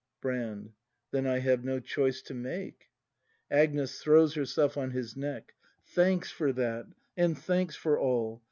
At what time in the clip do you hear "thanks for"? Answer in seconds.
5.85-6.51, 7.37-7.99